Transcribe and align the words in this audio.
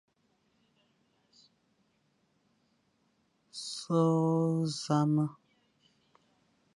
Sughʼé 3.63 4.01
zame, 4.83 5.25